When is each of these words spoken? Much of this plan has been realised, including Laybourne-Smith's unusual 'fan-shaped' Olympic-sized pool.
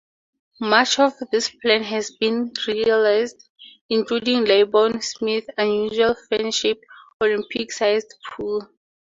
Much 0.59 0.97
of 0.97 1.13
this 1.31 1.47
plan 1.51 1.83
has 1.83 2.09
been 2.09 2.51
realised, 2.67 3.47
including 3.87 4.45
Laybourne-Smith's 4.45 5.49
unusual 5.59 6.15
'fan-shaped' 6.27 6.83
Olympic-sized 7.21 8.11
pool. 8.31 8.67